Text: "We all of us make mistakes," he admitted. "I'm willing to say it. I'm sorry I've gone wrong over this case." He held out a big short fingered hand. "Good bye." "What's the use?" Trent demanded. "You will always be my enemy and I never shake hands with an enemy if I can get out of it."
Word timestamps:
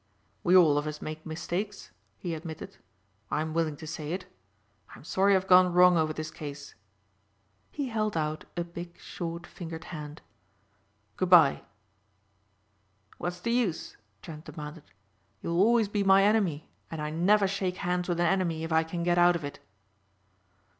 "We 0.43 0.55
all 0.57 0.79
of 0.79 0.87
us 0.87 0.99
make 0.99 1.27
mistakes," 1.27 1.91
he 2.17 2.33
admitted. 2.33 2.77
"I'm 3.29 3.53
willing 3.53 3.77
to 3.77 3.85
say 3.85 4.13
it. 4.13 4.25
I'm 4.95 5.03
sorry 5.03 5.35
I've 5.35 5.45
gone 5.45 5.71
wrong 5.71 5.95
over 5.95 6.11
this 6.11 6.31
case." 6.31 6.73
He 7.69 7.89
held 7.89 8.17
out 8.17 8.45
a 8.57 8.63
big 8.63 8.97
short 8.97 9.45
fingered 9.45 9.83
hand. 9.93 10.23
"Good 11.17 11.29
bye." 11.29 11.61
"What's 13.19 13.41
the 13.41 13.51
use?" 13.51 13.95
Trent 14.23 14.45
demanded. 14.45 14.85
"You 15.43 15.51
will 15.51 15.61
always 15.61 15.87
be 15.87 16.03
my 16.03 16.23
enemy 16.23 16.67
and 16.89 16.99
I 16.99 17.11
never 17.11 17.47
shake 17.47 17.77
hands 17.85 18.09
with 18.09 18.19
an 18.19 18.25
enemy 18.25 18.63
if 18.63 18.71
I 18.73 18.83
can 18.83 19.03
get 19.03 19.19
out 19.19 19.35
of 19.35 19.43
it." 19.43 19.59